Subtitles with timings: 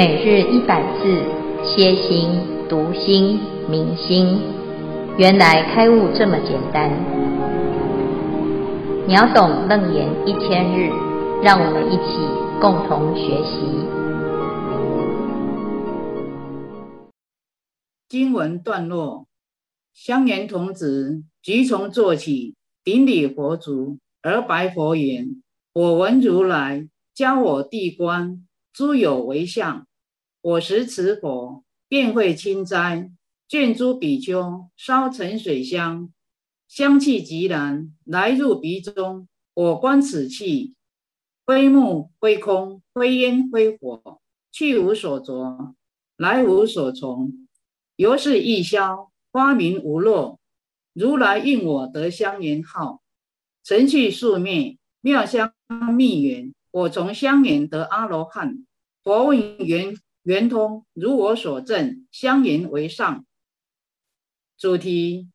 [0.00, 1.22] 每日一百字，
[1.62, 2.30] 歇心、
[2.70, 4.40] 读心、明心，
[5.18, 6.90] 原来开悟这么简单。
[9.06, 10.88] 秒懂楞严一千日，
[11.42, 12.16] 让我们一起
[12.62, 13.60] 共同学习。
[18.08, 19.26] 经文段落：
[19.92, 25.42] 香严童子即从座起，顶礼佛足，而白佛言
[25.74, 29.84] ：“我闻如来教我地观。”诸有为相，
[30.42, 33.10] 我时持佛，便会清斋，
[33.46, 36.10] 卷诸比丘烧沉水香，
[36.66, 39.28] 香气极然，来入鼻中。
[39.52, 40.74] 我观此气，
[41.44, 45.74] 非木非空，非烟非火，去无所着，
[46.16, 47.46] 来无所从，
[47.96, 50.40] 由是异消，花明无落。
[50.94, 53.02] 如来应我得香严号，
[53.62, 55.52] 尘去数灭，妙香
[55.94, 56.54] 密缘。
[56.70, 58.64] 我从香严得阿罗汉，
[59.02, 63.24] 佛问圆圆通，如我所证，香严为上。
[64.58, 65.28] 主题：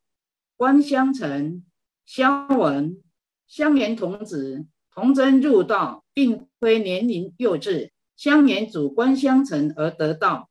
[0.56, 1.66] 观香尘。
[2.06, 3.02] 消文：
[3.48, 7.90] 香严童子童真入道，并非年龄幼稚。
[8.16, 10.50] 香严主观相成而得道，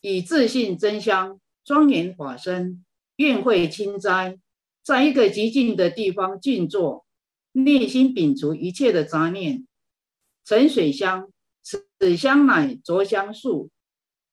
[0.00, 2.84] 以自信真香庄严法身，
[3.16, 4.38] 愿会清斋，
[4.84, 7.04] 在一个寂静的地方静坐，
[7.50, 9.66] 内心摒除一切的杂念。
[10.44, 11.28] 沉水香，
[11.64, 13.70] 此香乃着香树，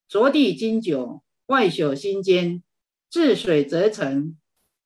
[0.10, 2.62] 着地经久，外朽心坚，
[3.10, 4.38] 治水则成。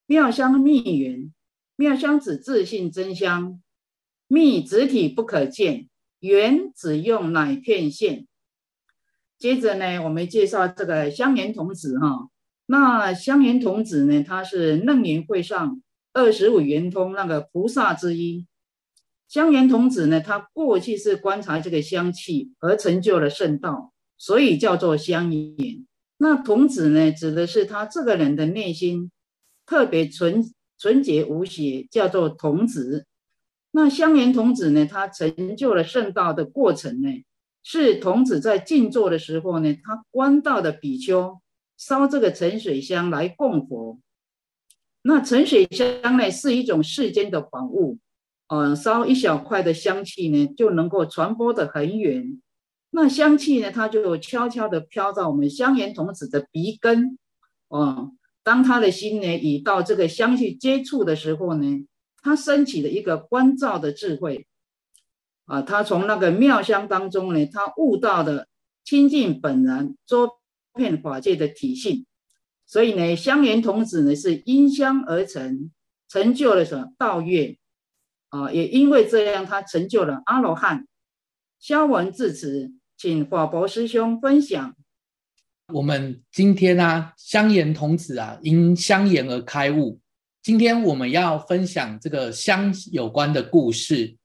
[0.06, 1.34] 妙香密缘，
[1.76, 3.60] 妙香子自性真香，
[4.28, 8.28] 密子体不可见，缘指用乃片现。
[9.40, 12.30] 接着呢，我们介绍这个香严童子哈。
[12.68, 15.82] 那香严童子呢，他是楞严会上
[16.14, 18.46] 二十五圆通那个菩萨之一。
[19.28, 25.86] 香严童子呢，他过去是观察这个香气而成就了圣道，所以叫做香严。
[26.18, 29.12] 那童子呢，指的是他这个人的内心
[29.66, 30.44] 特别纯
[30.78, 33.06] 纯洁无邪，叫做童子。
[33.72, 37.10] 那香园童子呢，他成就了圣道的过程呢，
[37.64, 41.42] 是童子在静坐的时候呢，他观到的比丘
[41.76, 44.00] 烧这个沉水香来供佛。
[45.02, 47.98] 那沉水香呢，是一种世间的宝物。
[48.48, 52.42] 嗯，烧一小块的香气呢，就能够传播得很远。
[52.92, 57.18] 那香气呢，它就悄悄地飘到我们香严童子的鼻根。
[57.70, 61.88] 嗯，当他的心呢，已到这个香气接触的时候呢，
[62.22, 64.48] 他升起了一个观照的智慧。
[65.46, 68.48] 啊，他从那个妙香当中呢，他悟到了
[68.84, 70.30] 清净本然、周
[70.74, 72.06] 遍法界的体性。
[72.68, 75.72] 所以呢，香严童子呢，是因香而成，
[76.08, 77.58] 成就了什么道业。
[78.36, 80.86] 啊，也因为这样，他成就了阿罗汉。
[81.58, 84.76] 消文至此，请法伯师兄分享。
[85.74, 90.00] 我们今天呢、啊，香严童子啊，因香言而开悟。
[90.44, 94.18] 今天我们要分享这个香有关的故事。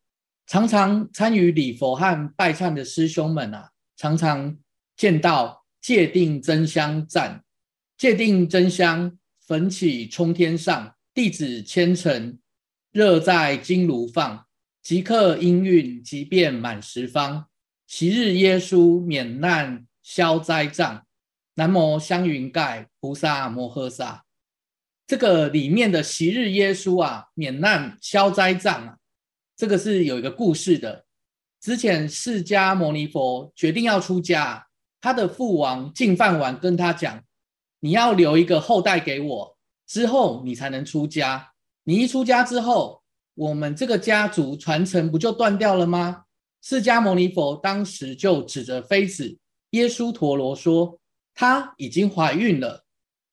[0.47, 4.59] 常常参与礼佛和拜忏的师兄们啊，常常
[4.97, 7.44] 见到戒定真香赞，
[7.97, 9.16] 戒定真香，
[9.47, 12.40] 焚起冲天上，弟子虔诚。
[12.93, 14.47] 热在金炉放，
[14.83, 17.47] 即刻音韵即遍满十方。
[17.87, 21.05] 昔日耶稣免难消灾障，
[21.55, 24.25] 南无香云盖菩萨摩诃萨。
[25.06, 28.97] 这个里面的昔日耶稣啊，免难消灾障啊，
[29.57, 31.05] 这个是有一个故事的。
[31.61, 34.67] 之前释迦牟尼佛决定要出家，
[35.01, 37.22] 他的父王净饭王跟他讲
[37.78, 41.50] ：“你要留一个后代给我，之后你才能出家。”
[41.91, 43.03] 你一出家之后，
[43.34, 46.23] 我们这个家族传承不就断掉了吗？
[46.62, 49.37] 释迦牟尼佛当时就指着妃子
[49.71, 51.01] 耶稣陀罗说
[51.34, 52.84] ：“她已经怀孕了。”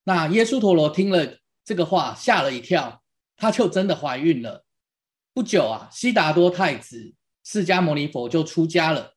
[0.06, 3.04] 那耶稣陀罗听了这个话，吓了一跳，
[3.36, 4.66] 她就真的怀孕了。
[5.36, 7.14] 不久啊，悉达多太子
[7.44, 9.14] 释迦牟尼佛就出家了。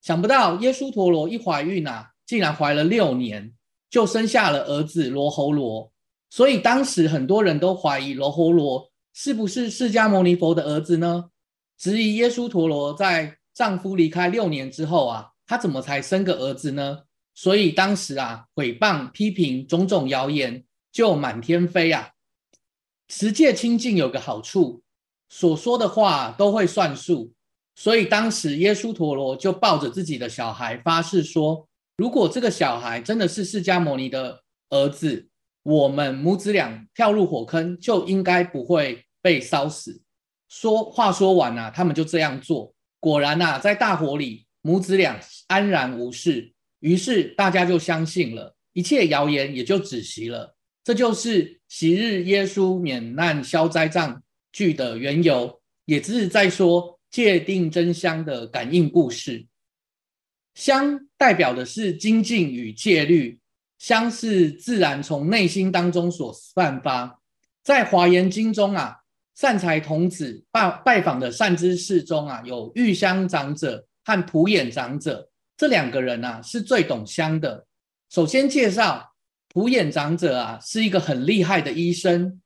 [0.00, 3.52] 想不到耶稣陀罗一怀孕啊，竟然怀了六年，
[3.90, 5.90] 就生下了儿子罗睺罗。
[6.28, 11.30] 所以当时很多人都怀疑罗侯罗是不是释迦牟尼佛的儿子呢？
[11.78, 17.04] 质疑耶稣陀罗在丈夫离开六年之后啊，他怎么才生个儿子呢？
[17.34, 22.10] 所以当时啊，诽谤批评种种谣言就满天飞啊。
[23.08, 24.82] 持戒清净有个好处，
[25.28, 27.32] 所说的话都会算数。
[27.74, 35.28] 所以当时耶稣陀罗就抱着自己的小孩发誓说，如果这个小孩真的是释迦牟尼的儿子。
[35.66, 40.00] 我们母子俩跳入火坑，就应该不会被烧死。
[40.48, 42.72] 说话说完啊，他们就这样做。
[43.00, 45.18] 果然啊，在大火里，母子俩
[45.48, 46.52] 安然无事。
[46.78, 50.54] 于是大家就相信了，一切谣言也就止息了。
[50.84, 54.22] 这就是昔日耶稣免难消灾障
[54.52, 59.44] 句的缘由，也只是在说戒定真香的感应故事。
[60.54, 63.40] 香代表的是精进与戒律，
[63.78, 67.20] 香是自然从内心当中所散发。
[67.62, 68.96] 在华严经中啊，
[69.34, 77.66] 善财童子拜拜访的善知识中啊，有玉香长者和普眼长者这两个人啊，是最懂香的。
[78.10, 79.12] 首先介绍
[79.48, 82.40] 普眼长者啊，是一个很厉害的医生，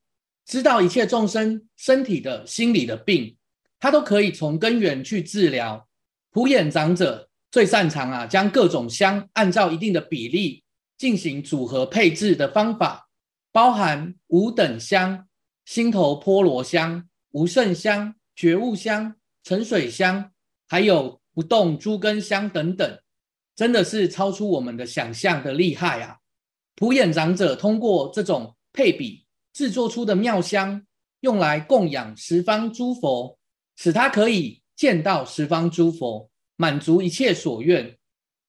[0.47, 3.37] 知道一切众生身体的、心理的病，
[3.79, 5.87] 他都可以从根源去治疗。
[6.31, 7.29] 普眼长者。
[7.53, 10.63] 最擅长啊，将各种香按照一定的比例
[11.01, 13.09] 进行组合配置的方法，
[13.53, 15.27] 包含五等香、
[15.65, 20.31] 心头波罗香、无胜香、觉悟香、沉水香，
[20.69, 23.01] 还有不动诸根香等等，
[23.57, 26.19] 真的是超出我们的想象的厉害啊！
[26.77, 29.25] 普眼长者通过这种配比
[29.55, 30.85] 制作出的妙香，
[31.21, 33.39] 用来供养十方诸佛，
[33.75, 36.29] 使他可以见到十方诸佛。
[36.57, 37.97] 满足一切所愿，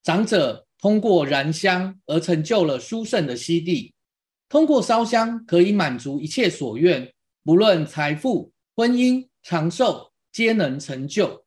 [0.03, 3.94] 长者通过燃香而成就了殊胜的悉地。
[4.50, 7.13] 通过烧香可以满足一切所愿，
[7.44, 11.45] 不论财富、婚姻、长寿，皆能成就。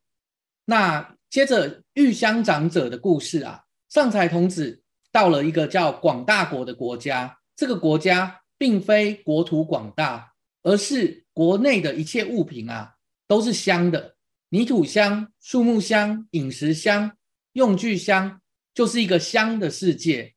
[0.65, 10.33] 那接着玉香长者的故事啊，上财童子到了一个叫广大国的国家，这个国家并非国土广大，
[10.63, 12.95] 而是国内的一切物品啊
[13.27, 14.15] 都是香的。
[14.49, 17.11] 泥土香、树木香、饮食香、
[17.53, 18.41] 用具香，
[18.75, 20.35] 就是一个香的世界。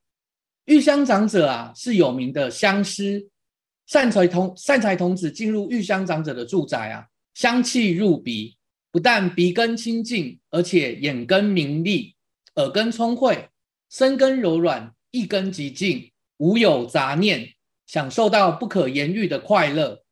[0.65, 3.29] 玉香长者啊，是有名的香师。
[3.87, 8.57] 善财童善财童子进入玉香长者的住宅啊，香气入鼻，
[8.91, 12.15] 不但鼻根清净，而且眼根明利，
[12.55, 13.49] 耳根聪慧，
[13.91, 17.55] 身根柔软，意根极净，无有杂念，
[17.87, 20.03] 享受到不可言喻的快乐。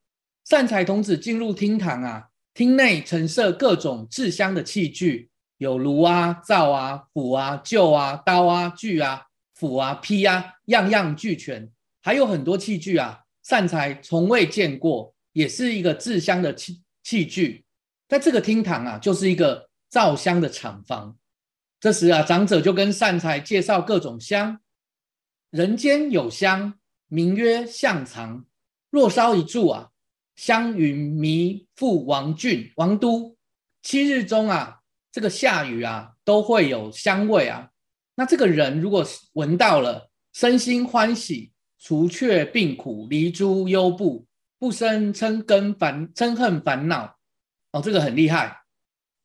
[0.45, 2.29] 善财童子进入厅堂啊。
[2.55, 11.71] 厅内陈设各种制香的器具，有炉啊、灶啊、釜啊、臼啊、刀啊、锯啊、斧啊、劈啊，样样俱全。
[12.03, 17.65] 还有很多器具啊，善财从未见过，也是一个制香的器器具。
[18.09, 21.17] 在这个厅堂啊，就是一个造香的厂房。
[21.81, 24.61] 这时啊，长者就跟善财介绍各种香。
[25.51, 26.75] 人间有香，
[27.09, 28.45] 名曰象藏。
[28.91, 29.91] 若烧一炷啊。
[30.37, 33.39] 香云迷覆王郡王都，
[33.83, 34.81] 七日中啊，
[35.17, 37.71] 这个下雨啊，都会有香味啊。
[38.17, 39.03] 那这个人如果
[39.33, 44.27] 闻到了，身心欢喜，除却病苦，离诸忧怖，
[44.59, 47.17] 不生嗔根烦嗔恨烦恼。
[47.73, 48.65] 哦，这个很厉害。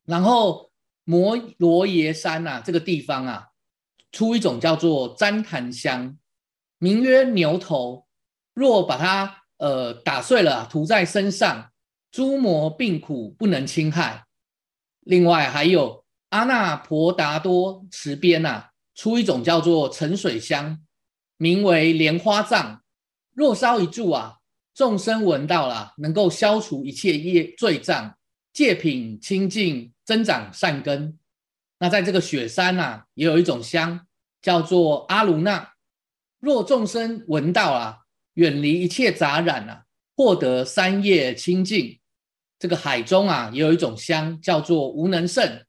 [0.05, 0.71] 然后
[1.03, 3.49] 摩罗耶山啊，这个地方啊，
[4.13, 6.17] 出一种叫做旃檀香，
[6.77, 8.07] 名曰牛头。
[8.53, 11.69] 若把它呃，打碎了涂在身上，
[12.13, 14.23] 诸魔病苦不能侵害。
[15.01, 20.79] 另外还有阿那婆达多池边呐，出一种叫做沉水香，
[21.37, 22.81] 名为莲花藏。
[23.33, 24.37] 若烧一柱啊，
[24.73, 28.15] 众生闻到了，能够消除一切业罪障，
[28.53, 31.17] 戒品清净，增长善根。
[31.79, 34.05] 那在这个雪山呐，也有一种香，
[34.41, 35.73] 叫做阿卢那。
[36.39, 38.01] 若众生闻到了，
[38.33, 41.99] 远离一切杂染啊，获得三业清净。
[42.61, 45.65] 这个海中啊，也有一种香叫做无能胜。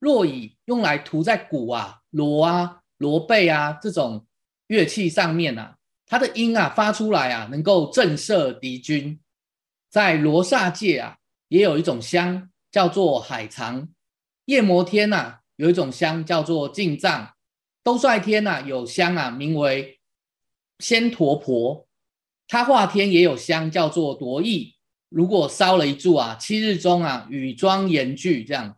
[0.00, 4.26] 若以用来涂在鼓啊、锣啊、锣背啊这种
[4.66, 9.20] 乐器上面啊，它的音啊发出来啊，能够震慑敌军。
[9.88, 13.88] 在罗刹界啊，也有一种香叫做海藏。
[14.46, 17.32] 夜摩天呐、啊，有一种香叫做净藏。
[17.84, 20.00] 兜率天呐、啊，有香啊，名为
[20.80, 21.86] 仙陀婆。
[22.48, 24.73] 他化天也有香，叫做夺意。
[25.14, 28.76] 如果烧了一炷啊，七日中啊，雨庄严具这样。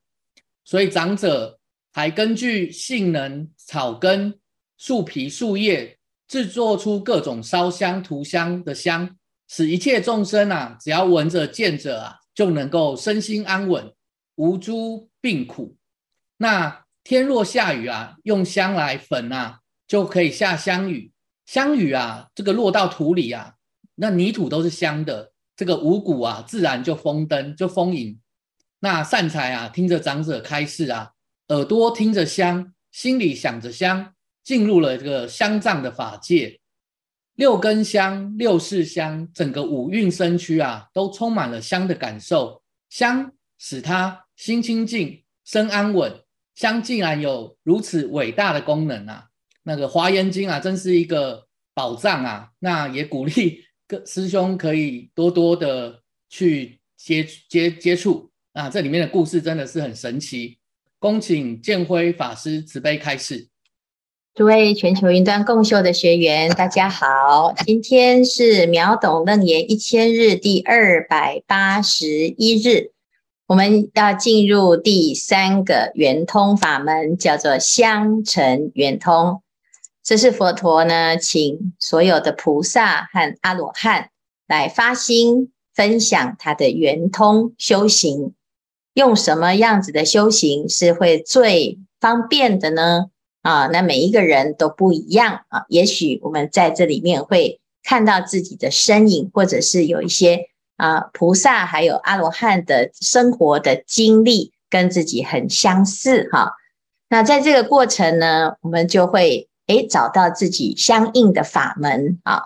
[0.66, 1.58] 所以长者
[1.94, 4.38] 还根据性能、草根、
[4.76, 5.96] 树皮、树叶，
[6.28, 9.16] 制作出各种烧香、涂香的香，
[9.48, 13.90] 使一切众生啊，只要闻着、见着啊，就能够身心安稳，
[14.34, 15.74] 无诸病苦。
[16.36, 21.10] 那天若下雨啊，用香来粉啊，就可以下香雨。
[21.46, 23.54] 香雨啊，这个落到土里啊。
[23.94, 28.20] 那泥土都是香的，这个五谷啊，自然就丰登，就丰盈。
[28.80, 31.12] 那善财啊，听着长者开示啊，
[31.48, 34.12] 耳朵听着香，心里想着香，
[34.44, 36.60] 进入了这个香藏的法界。
[37.34, 42.62] 六根香，六识香，整个五蕴身躯啊，都充满了香的感受。
[42.88, 46.20] 香使他心清净，身安稳。
[46.54, 49.26] 香竟然有如此伟大的功能啊！
[49.64, 52.52] 那个华严经啊，真是一个宝藏啊。
[52.60, 60.58] 那也鼓励各师兄可以多多的去接接接触啊，这里面的故事真的是很神奇。
[60.98, 63.48] 恭请建辉法师慈悲开示。
[64.34, 72.90] 诸位全球云端共修的学员，大家好，今天是秒懂楞严一千日第二百八十一日，
[73.46, 79.42] 我们要进入第三个圆通法门，叫做相乘圆通。
[80.06, 84.10] 这是佛陀呢，请所有的菩萨和阿罗汉
[84.46, 88.32] 来发心分享他的圆通修行。
[88.94, 93.06] 用什么样子的修行是会最方便的呢？
[93.42, 95.64] 啊，那每一个人都不一样啊。
[95.68, 106.52] 也许我们在这里面会看到自己的身影，或者是有一些啊菩萨还有阿罗汉的生活的经历跟自己很相似哈。
[107.08, 112.44] 那在这个过程呢，我们就会诶找到自己相应的法门啊。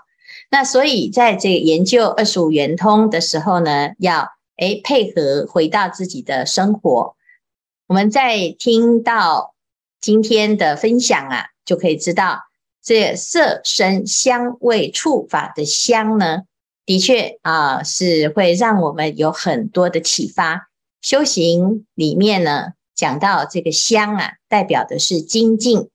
[0.51, 4.29] 那所以在这个研究二十五圆通的时候呢，要。
[4.61, 7.17] 诶，配合回到自己的生活，
[7.87, 9.55] 我们在听到
[10.03, 12.43] 今天的分享啊，就可以知道
[12.83, 16.43] 这色声香味触法的香呢，
[16.85, 20.69] 的确啊是会让我们有很多的启发。
[21.01, 25.89] 修行里面呢，讲到这个香啊，代表的是精进。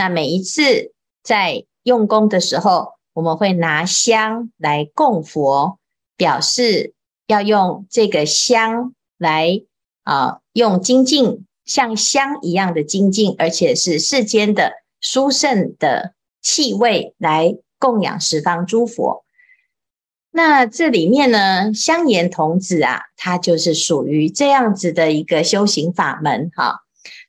[0.00, 5.78] 那每一次在用功的时候，我们会拿香来供佛，
[6.16, 6.94] 表示。
[7.26, 9.62] 要用这个香来
[10.02, 19.24] 啊，用精进像香一样的精进，而且是世间的殊胜的气味来供养十方诸佛。
[20.32, 26.80] 那这里面呢，香严童子啊，它就是属于这样子的一个修行法门哈。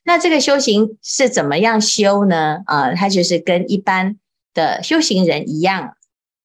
[0.04, 2.62] 那这个修行是怎么样修呢？
[2.66, 4.18] 啊，他就是跟一般
[4.54, 5.96] 的修行人一样，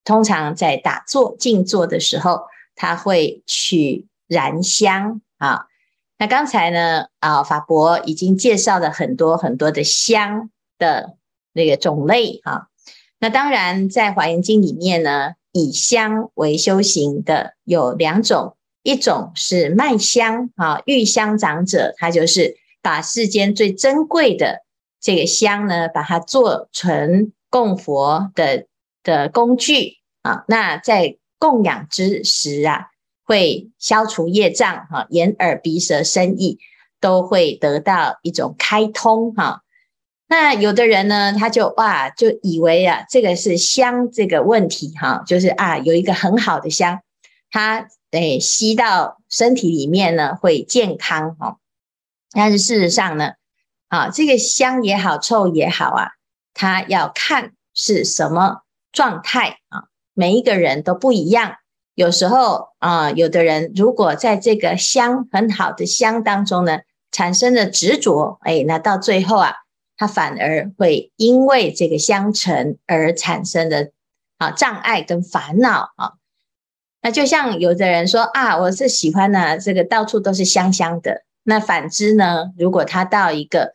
[0.03, 2.41] 通常在打坐静坐的时候。
[2.79, 5.65] 他会取燃香啊，
[6.19, 11.17] 那刚才呢啊，法伯已经介绍了很多很多的香的
[11.53, 12.67] 那个种类啊。
[13.17, 22.57] 那当然，在华严经里面呢，以香为修行的有两种，一种是麦香啊，玉香长者，他就是
[22.87, 24.61] 把世间最珍贵的
[25.01, 28.65] 这个香呢，把它做成供佛的
[29.03, 30.45] 的工具啊。
[30.47, 32.85] 那在供养之时啊，
[33.25, 36.59] 会消除业障哈，眼耳鼻舌身意
[37.01, 39.63] 都会得到一种开通哈。
[40.29, 47.01] 那有的人呢，他就哇，就以为啊，这个是香这个问题哈，就是啊，有一个很好的香，
[47.51, 51.57] 它诶吸到身体里面呢会健康哈。
[52.37, 53.31] 但是事实上呢，
[53.87, 56.11] 啊，这个香也好，臭也好啊，
[56.53, 59.85] 它要看是什么状态啊。
[60.13, 61.55] 每一个人都不一样，
[61.95, 69.55] 有时候啊、有的人如果在这个香很好的香当中呢，产生了执着，哎，那到最后啊，
[69.97, 73.89] 他反而会因为这个香尘而产生的
[74.37, 76.13] 啊障碍跟烦恼啊。
[77.01, 81.23] 那就像有的人说啊，我是喜欢呢、这个到处都是香香的。
[81.49, 83.71] 那反之呢，如果他到一个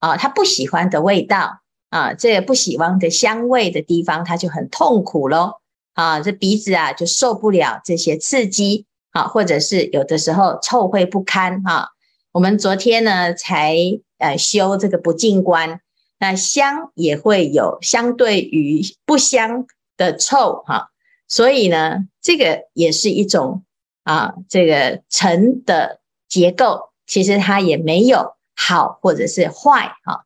[0.00, 5.60] 啊他不喜欢的味道啊，这个不喜欢的香味的地方，他就很痛苦喽。
[5.94, 11.90] 啊，这鼻子啊就受不了这些刺激啊，或者是有的时候臭秽不堪哈、
[12.32, 13.76] 我们昨天呢才
[14.18, 15.80] 呃修这个不净观，
[16.18, 20.88] 那香也会有相对于不香的臭哈、
[21.28, 23.62] 所以呢这个也是一种
[24.02, 30.24] 啊这个尘的结构，其实它也没有好或者是坏哈、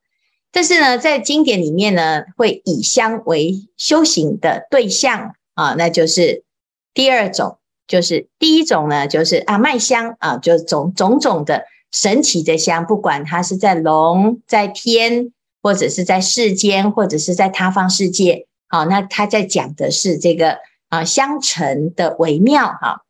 [0.52, 5.34] 但是呢在经典里面呢会以香为修行的对象。
[5.54, 6.44] 啊，那就是
[6.92, 20.58] 第二种，就是第一种呢，就是啊麦香啊，就种种种的神奇的香，不管它是在龙、在天，或者是在世间，或者是在他方世界，好、啊，那他在讲的是这个
[20.90, 23.00] 啊香尘的微妙哈、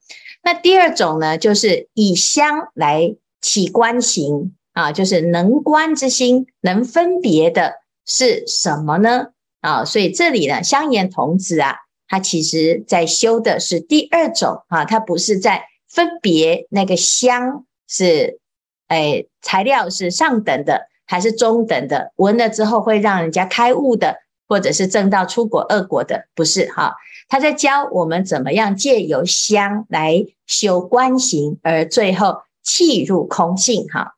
[0.44, 7.74] 那第二种呢，就是以香来起观行啊，就是能观之心，能分别的
[8.04, 9.28] 是什么呢？
[9.60, 11.76] 啊，所以这里呢，香严童子啊。
[12.08, 18.40] 他其实在修的是第二种啊，他不是在分别那个香是，
[18.88, 24.16] 哎，材料是上等的还是中等的，闻了之后会让人家开悟的，
[24.48, 26.96] 或者是证到初果、恶果的，不是哈。
[27.28, 32.36] 他在教我们怎么样借由香来修观行，而最后
[32.66, 34.16] 气入空性哈。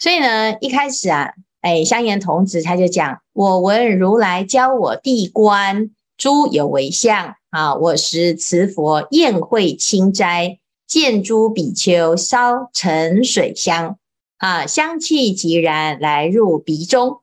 [0.00, 13.98] 所以呢，一开始啊，哎，香严童子他就讲我闻如来教我地观诸有为相啊，我时持佛宴会清斋，见诸比丘烧沉水香
[14.38, 17.20] 啊，香气即然来入鼻中。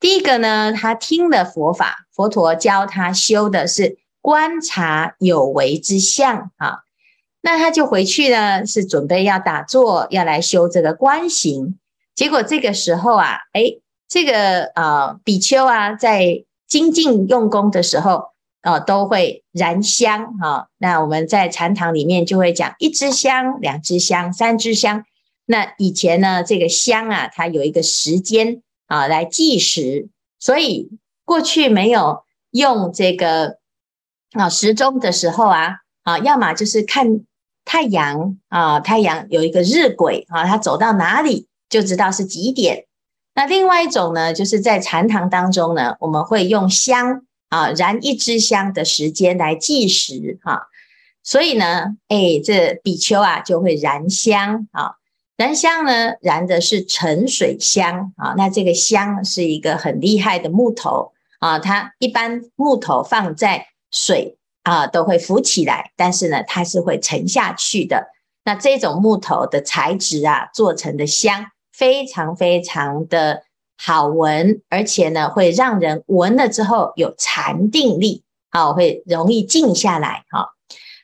[0.00, 6.80] 第一个呢，他听了佛法，佛陀教他修的是观察有为之相啊，
[7.46, 11.78] 那他就回去呢，是准备要打坐，要来修这个观行。
[12.12, 18.30] 结果这个时候啊，诶这个呃比丘啊，在精进用功的时候，
[18.62, 20.66] 呃，都会燃香、啊。
[20.78, 25.04] 那我们在禅堂里面就会讲一支香、两支香、三支香。
[25.44, 30.08] 那以前呢，这个香啊，它有一个时间啊来计时，
[30.40, 30.90] 所以
[31.24, 33.58] 过去没有用这个
[34.32, 37.20] 啊时钟的时候啊啊，要么就是看
[37.66, 42.86] 太阳啊，太阳有一个日晷啊，它走到哪里就知道是几点。
[43.34, 50.68] 那另外一种呢，就是在禅堂当中呢，我们会用香啊燃一支香的时间来计时哈、
[51.22, 54.94] 所以呢，哎，这比丘啊就会燃香啊，
[55.36, 68.08] 燃香呢燃的是沉水香啊，那这个香是一个很厉害的木头啊，它一般木头放在水啊都会浮起来，但是呢它是会沉下去的。
[68.44, 71.46] 那这种木头的材质啊做成的香。
[71.76, 73.42] 非常非常的
[73.76, 80.54] 好闻，而且呢，会让人闻了之后有禅定力，啊，会容易静下来，哈。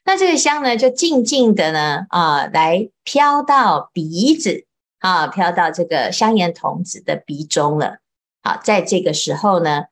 [0.06, 4.64] 那这个香呢，就静静的呢，啊，来飘到鼻子，
[5.00, 7.98] 啊，飘到这个香烟童子的鼻中了。
[8.42, 9.84] 好，在这个时候呢，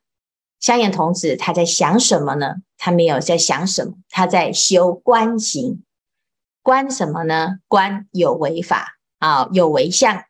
[0.60, 2.56] 香严童子他在想什么呢？
[2.76, 5.82] 他没有在想什么，他在修观行，
[6.62, 7.56] 观什么呢？
[7.66, 10.24] 观有为法，啊，有为相。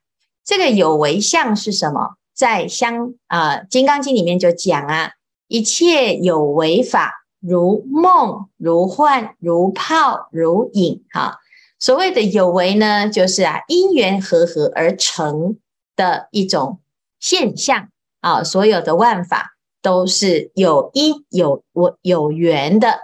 [0.45, 2.17] 这个有为相是什么？
[2.33, 5.11] 在香啊《金刚经》里面就讲啊，
[5.49, 11.05] 一切有为法，如梦、如幻、如泡、如影。
[11.11, 11.39] 哈，
[11.79, 15.59] 所谓的有为呢，就是啊因缘和合而成
[15.97, 16.81] 的一种
[17.19, 17.89] 现象
[18.21, 18.43] 啊。
[18.43, 19.50] 所有的万法
[19.83, 23.01] 都是有因有我有缘的。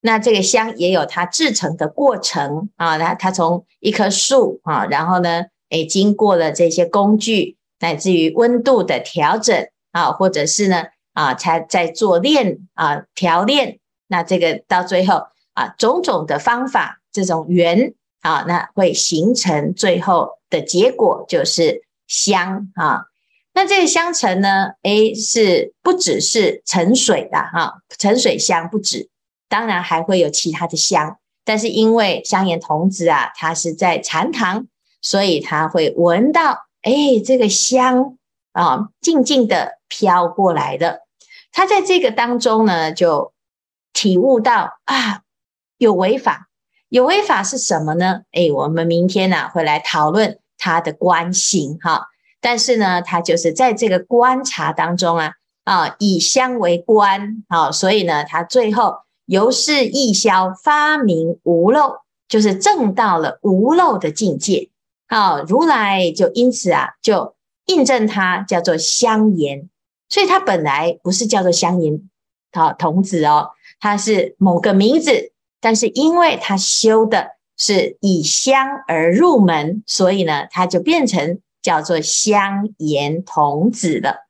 [0.00, 2.98] 那这个香也有它制成的过程啊。
[2.98, 5.46] 它它从一棵树啊，然后呢。
[5.70, 15.22] 诶，经过了这些工具，乃至于温度的调整啊，或者是呢啊，才在做炼啊调炼，那这个到最后
[15.54, 23.04] 啊，种种的方法，这种缘啊，那会形成最后的结果就是香啊。
[23.52, 29.08] 那这个香沉呢，诶，是不只是沉水的哈，沉水香不止，
[29.48, 34.66] 当然还会有其他的香，但是因为香严童子啊，他是在禅堂。
[35.02, 36.92] 所以他会闻到，哎，
[37.24, 38.18] 这个香
[38.52, 41.00] 啊，静静的飘过来的。
[41.52, 43.32] 他在这个当中呢，就
[43.94, 45.22] 体悟到啊，
[45.78, 46.48] 有为法，
[46.90, 48.24] 有为法是什么呢？
[48.32, 52.09] 哎，我们明天呢、啊、会来讨论他的观行哈。
[52.40, 55.32] 但是呢，他就是在这个观察当中啊，
[55.64, 58.94] 啊，以香为观，啊，所以呢，他最后
[59.26, 64.70] 由是义消发明无漏，就是证到了无漏的境界。
[65.08, 67.34] 啊，如来就因此啊，就
[67.66, 69.68] 印证他叫做香言，
[70.08, 72.08] 所以他本来不是叫做香言，
[72.52, 73.50] 啊童子哦，
[73.80, 84.26] 他是某个名字，但是因为他修的是以香而入门，所以呢，他就变成叫做香严童子了。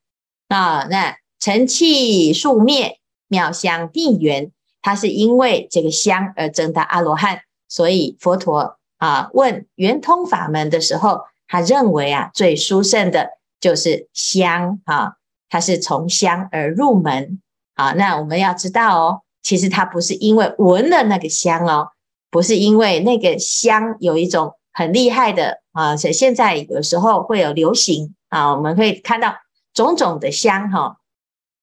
[0.49, 4.51] 啊，那尘气数灭，妙香毕圆，
[4.83, 8.77] 他是因为这个香而证到阿罗汉，所以佛陀。
[9.01, 15.15] 啊，问圆通法门的时候，他认为啊，最殊胜的就是香啊，
[15.49, 17.41] 他是从香而入门
[17.77, 17.93] 啊。
[17.93, 21.89] 那我们要知道哦，其实他不是因为闻了那个香哦，
[22.31, 29.37] 不是因为那个香有一种很厉害的啊，所以现在有时候会有流行啊，我们会看到
[29.75, 30.99] 种种的香哈、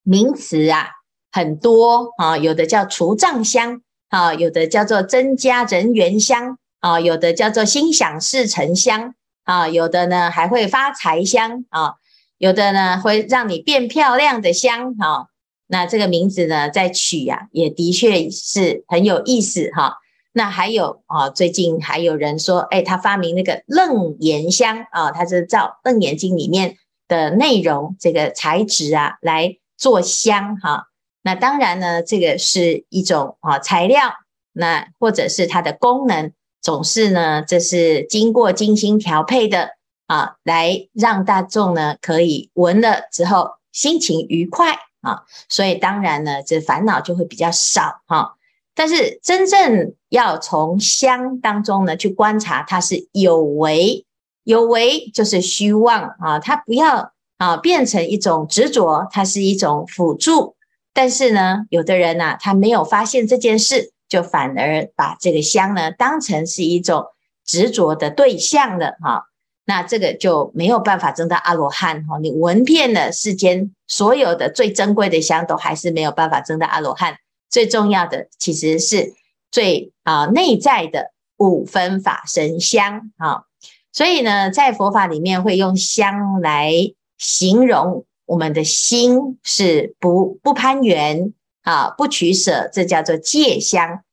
[0.03, 0.89] 名词啊
[1.31, 6.57] 很多啊，有的叫除障香啊，有的叫做增加人缘香。
[6.79, 9.15] 啊，有的叫做心想事成香
[9.45, 11.95] 啊，有的呢还会发财香啊，
[12.37, 15.25] 有的呢会让你变漂亮的香啊。
[15.65, 19.97] 那这个名字呢，在取呀、也的确是很有意思哈、
[20.37, 30.85] 那还有啊，最近还有人说，哎，他发明那个楞严香啊，他是照楞严经里面的内容，这个材质啊来做香哈、
[31.23, 34.13] 那当然呢，这个是一种啊材料，
[34.53, 36.31] 那或者是它的功能。
[36.61, 39.71] 总是呢，这是经过精心调配的
[40.05, 48.36] 啊，来让大众呢可以闻了之后心情愉快啊，所以当然呢，这烦恼就会比较少哈。
[48.77, 54.05] 但是真正要从香当中呢去观察，它是有为，
[54.43, 60.55] 有为就是虚妄啊，它不要啊变成一种执着，它是一种辅助。
[60.93, 67.03] 但是呢，有的人呢，他没有发现这件事，就反而把这个香呢当成是一种
[67.43, 69.23] 执着的对象了哈。
[69.65, 72.19] 那这个就没有办法证到阿罗汉哈。
[72.19, 77.17] 你闻遍了世间所有的最珍贵的香，都还是没有办法证到阿罗汉。
[77.49, 79.13] 最重要的其实是
[79.51, 83.43] 最啊内在的五分法身香啊。
[83.91, 86.71] 所以呢，在佛法里面会用香来
[87.17, 91.33] 形容我们的心是不不攀缘
[91.63, 94.03] 啊，不取舍，这叫做戒香。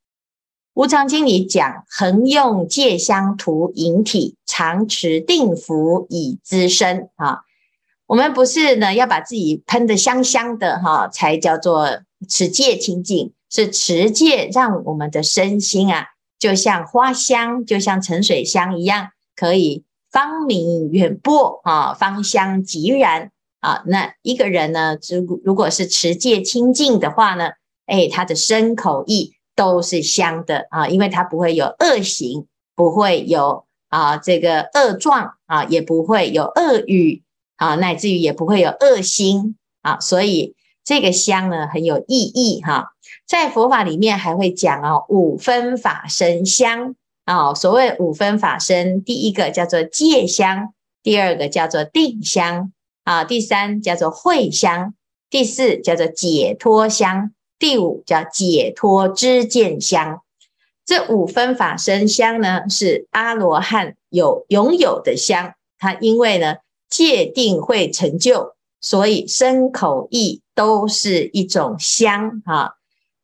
[0.73, 7.43] 无常经里讲，恒用戒香涂引体，常持定福以资身啊。
[8.07, 16.07] 我们不是呢要把自己喷得香香的哈，才叫做持戒清净，是持戒让我们的身心啊，
[16.39, 23.83] 就像花香，就像沉水香一样，可以芳名远播啊，芳香急燃啊。
[23.87, 27.51] 那一个人呢，如如果是持戒清净的话呢，
[27.87, 29.35] 哎，他的身口意。
[29.57, 37.23] 都是香的啊，因为他不会有恶行，不会有啊这个恶状啊，也不会有恶语
[37.55, 42.93] 啊，乃至于也不会有恶心啊，所以这个香呢很有意义哈。
[43.27, 46.95] 在佛法里面还会讲哦，五分法身香
[47.25, 52.73] 啊，所谓五分法身，第一个叫做戒香，第二个叫做定香
[53.05, 54.95] 啊，第三叫做慧香，
[55.31, 57.33] 第四叫做解脱香。
[57.57, 60.21] 第五叫解脱知见香，
[60.85, 65.55] 这五分法身香呢，是阿罗汉有拥有的香。
[65.79, 66.57] 他因为呢
[66.91, 68.54] 戒定慧成就，
[68.85, 72.77] 所以身口意都是一种香哈。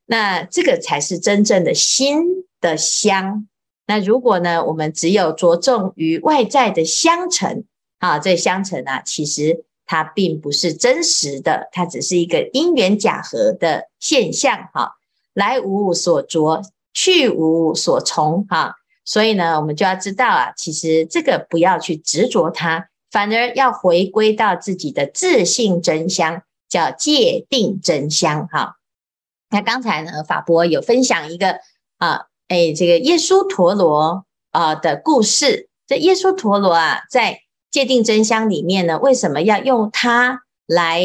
[0.06, 2.22] 那这个才是真正的心
[2.62, 3.46] 的香。
[3.86, 7.64] 那如果呢，我们只有着重于外在的香尘
[7.98, 9.66] 啊，这香尘啊，其实。
[9.92, 14.92] 它并不是真实的，它只是一个因缘假合的现象哈。
[15.34, 16.62] 来无所着，
[16.94, 18.76] 去无所从哈。
[19.04, 28.76] 所以呢，我们就要知道啊，其实这个不要去执着它，反而要回归到自己的自性真香，叫界定真香哈。
[29.50, 31.58] 那刚才呢，法波有分享一个
[31.98, 35.68] 啊，哎，这个耶稣陀罗啊的故事。
[35.86, 41.02] 这耶稣陀罗啊，在界定真香里面呢，为什么要用它来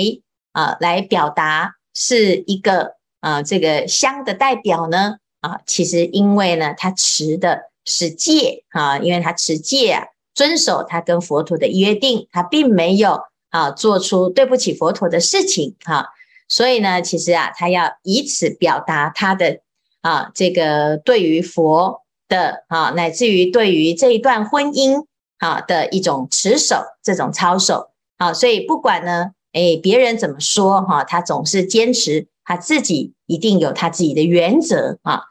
[0.52, 5.18] 啊、来表达是一个啊、这个香的代表呢？
[5.42, 16.10] 啊，其实因为呢，他持的是戒啊，因为他持戒啊，遵守他跟佛陀的约定，他并没有啊做出对不起佛陀的事情哈、
[16.48, 19.62] 所以呢，其实啊，他要以此表达他的
[20.02, 25.06] 啊这个对于佛的啊，乃至于对于这一段婚姻。
[25.38, 35.24] 啊的一种持守，这种操守，啊，所以不管呢，哎，别人怎么说哈，他总是坚持他自己一定有他自己的原则啊。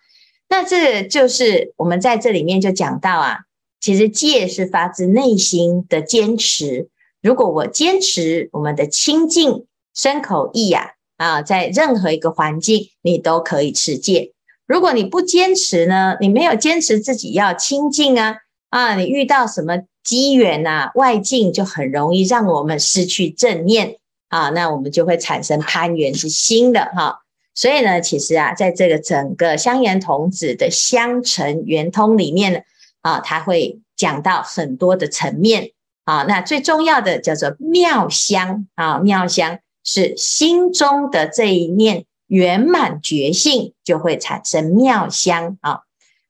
[0.50, 3.38] 那这就是我们在这里面就讲到啊，
[3.84, 6.88] 其实戒是发自内心的坚持。
[7.20, 14.32] 如果我坚持我们的清净身口意呀，啊，在任何一个环境你都可以持戒。
[14.66, 18.36] 如果你不坚持呢，你没有坚持自己要清净啊，
[18.70, 19.82] 啊，你遇到什么？
[20.02, 23.96] 机缘呐，外境就很容易让我们失去正念
[24.28, 27.18] 啊，那我们就会产生攀缘之心的哈。
[27.54, 32.60] 所以呢，其实啊，在这个整个香严童子的香尘圆通里面呢，
[33.04, 35.72] 啊，他会讲到很多的层面
[36.04, 36.22] 啊。
[36.22, 45.80] 那最重要的叫做妙香啊，妙香是心中的这一念圆满觉性，就会产生妙香啊。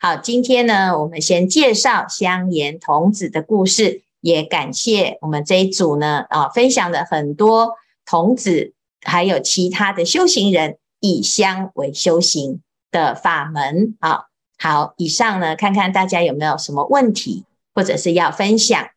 [0.00, 12.60] 好，今天呢，我们先介绍香严童子的故事，也感谢我们这一组呢，啊，分享了很多童子还有其他的修行人以香为修行
[12.90, 14.24] 的法门啊。
[14.58, 18.88] 好，以上呢，看看大家有没有什么问题，或者是要分享。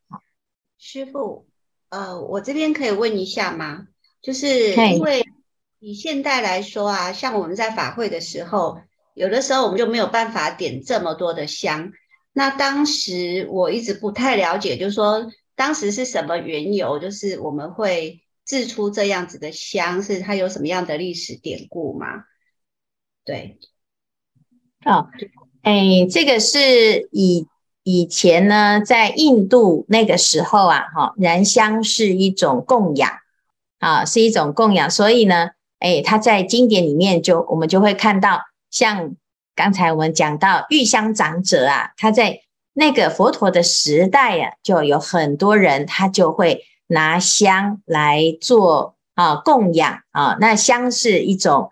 [0.78, 1.48] 师傅，
[1.90, 3.88] 呃，我这边可以问一下吗？
[4.22, 5.24] 就是因为
[5.80, 8.80] 以现代来说啊，像我们在法会的时候。
[9.18, 11.92] 有的时候我们就没有办法点这么多的香。
[12.34, 22.26] 那当时我一直不太了解，就是说当时是什么缘由，就是我们会制出这样子的香，是它有什么样的历史典故吗？
[23.26, 23.58] 对，
[24.86, 25.10] 哦，
[25.62, 27.48] 哎，这个是以
[27.84, 33.10] 以前呢，在印度那个时候啊，哈，燃香是一种供养
[33.80, 35.52] 啊，是一种供养，所以呢。
[35.80, 38.42] 哎，他在经典里面就我们就会看到，
[38.72, 39.16] 像
[39.56, 42.40] 刚才我们讲到玉香长者啊，他在
[42.74, 51.70] 那个佛陀的时代呀、啊，就有很多人他就会拿香来做啊供养啊，那香是一种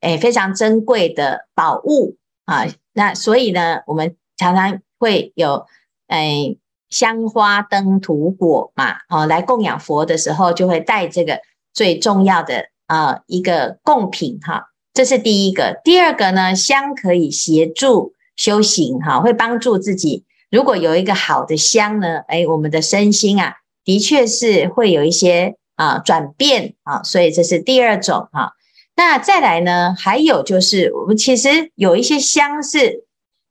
[0.00, 5.66] 哎非常珍贵的宝物啊，那所以呢，我们常常会有
[6.06, 6.56] 哎
[6.88, 11.42] 香花灯土果嘛，哦来供养佛的时候，就会带这个
[11.74, 12.70] 最重要的。
[12.88, 15.80] 啊，一个贡品哈，这是第一个。
[15.82, 20.24] 第二个呢，香可以协助修行哈，会帮助自己。
[20.52, 28.52] 如果有一个好的香呢，哎，我们的身心啊，的确是会有一些啊转变啊，所以这是第二种哈。
[28.96, 33.04] 那再来呢，还有就是我们其实有一些香是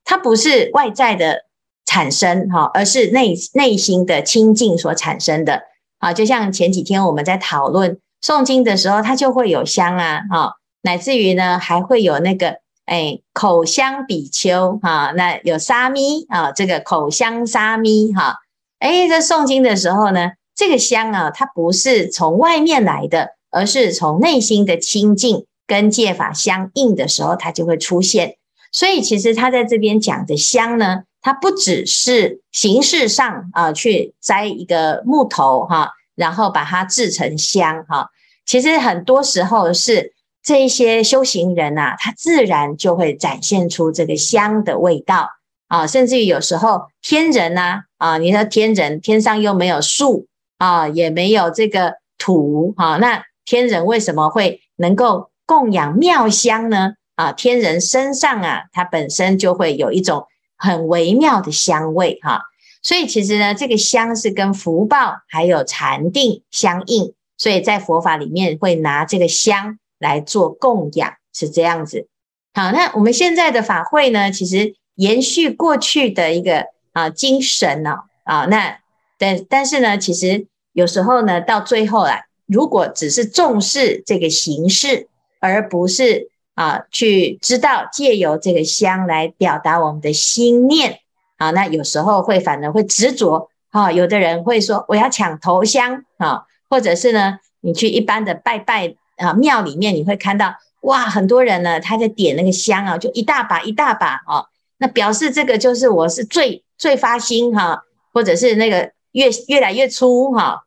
[0.04, 1.46] 它不是外在的
[1.86, 5.62] 产生哈，而是内内心的清净所产生的
[6.00, 6.12] 啊。
[6.12, 7.98] 就像前几天我们在讨论。
[8.26, 12.56] 诵经的时候，它就会有香啊，哈，乃至于呢，还会有那个，
[12.86, 18.38] 哎，口香比丘哈，那有沙弥啊，这个口香沙弥哈，
[18.80, 28.36] 哎，在诵经的时候呢，这个香啊，它不是从外面来的，而是从内心的清净跟戒法相应的时候，它就会出现。
[28.72, 35.92] 所以，其实他在这边讲的香呢，它不只是形式上啊，去摘一个木头哈。
[36.16, 38.10] 然后把它制成香哈，
[38.46, 45.28] 其实很多时候是这些修行人呐、啊，他自然就会展现出这个香的味道
[45.68, 56.94] 啊，甚至于有时候天人呐啊，你说天人天上又没有树啊，也没有这个土啊，那天人为什么会能够供养妙香呢？
[57.16, 60.28] 啊，天人身上啊，它本身就会有一种
[60.58, 62.42] 很微妙的香味哈。
[62.82, 72.08] 所以其实呢，这个香是跟福报还有禅定相应，所以在佛法里面会拿这个香来做供养，是这样子。
[72.54, 78.78] 好，那我们现在的法会呢，其实延续过去的一个啊精神呢啊，那
[79.18, 85.08] 但但是呢，其实有时候呢，到最后来，如果只是重视这个形式，
[85.40, 91.00] 而不是啊去知道借由这个香来表达我们的心念。
[91.38, 107.82] 啊，那有时候会反而会执着哈，有的人会说我要抢头香啊，或者是呢，你去一般的拜拜啊庙里面，你会看到哇，很多人呢他在点那个香啊，就一大把一大把哦，那表示这个就是我是最最发心哈，
[108.14, 110.62] 或者是那个越越来越粗哈，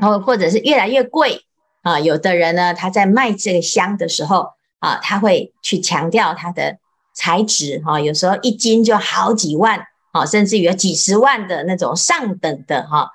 [0.00, 1.42] 然后或者是越来越贵
[1.82, 4.48] 啊，有的人呢他在卖这个香的时候
[4.80, 6.78] 啊，他会去强调它的。
[7.12, 13.10] 材质哈，有时候一斤就好几万，哈，甚至于有几十万的那种上等的哈。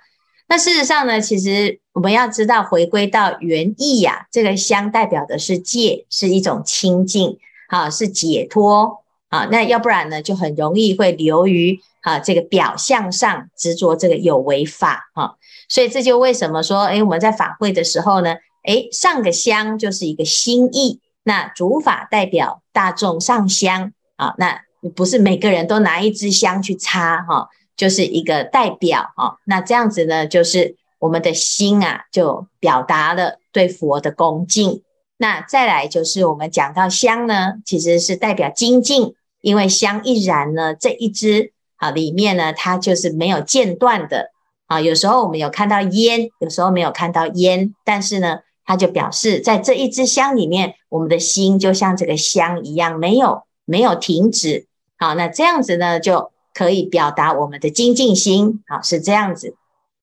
[0.48, 9.48] 那事实上呢，其实我们要知道，回归到原意呀，这个香代表的是戒，是一种清净，啊，是解脱啊。
[9.50, 15.36] 那要不然呢，就很容易会流于啊这个表象上执着这个有为法哈。
[15.68, 21.02] 所以这就为什么说，哎，我们在法会的时候呢，哎，上个香就是一个心意。
[21.24, 24.62] 那主法代表大众上香啊，那
[24.96, 29.40] 不是每个人都拿一支香去插哈，就是一个代表哈。
[29.46, 34.84] 那这样子呢，就是我们的心啊，就表达了对佛的恭敬。
[35.18, 44.32] 那再来就是我们讲到香呢，其实是代表精进，因为香一燃呢，这一支啊里面呢，它就是没有间断的
[44.68, 44.82] 啊。
[44.82, 48.40] 有时候我们有看到烟，有时候没有看到烟，但是呢。
[48.68, 54.66] 它就表示，在这一支香里面，我们的心就像这个香一样，没有没有停止。
[54.98, 58.64] 好，那这样子呢，就可以表达我们的精进心。
[58.68, 59.54] 好，是这样子。